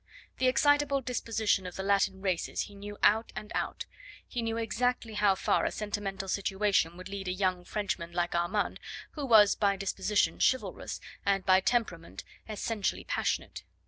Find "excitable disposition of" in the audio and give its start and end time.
0.47-1.75